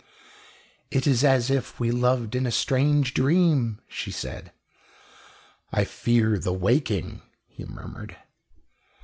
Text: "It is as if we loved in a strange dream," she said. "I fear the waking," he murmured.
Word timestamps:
"It 0.89 1.05
is 1.05 1.23
as 1.23 1.51
if 1.51 1.79
we 1.79 1.91
loved 1.91 2.33
in 2.35 2.47
a 2.47 2.51
strange 2.51 3.13
dream," 3.13 3.81
she 3.87 4.09
said. 4.09 4.51
"I 5.71 5.83
fear 5.83 6.39
the 6.39 6.53
waking," 6.53 7.21
he 7.47 7.65
murmured. 7.65 8.17